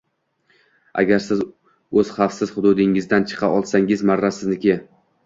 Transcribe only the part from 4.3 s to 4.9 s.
sizniki